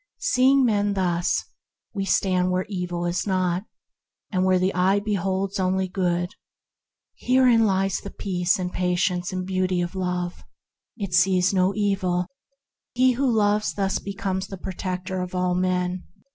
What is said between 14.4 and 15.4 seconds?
the protector of